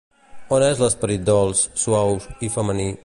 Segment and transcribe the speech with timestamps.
[0.55, 2.17] On és l'esperit dolç, suau
[2.49, 2.91] i femení?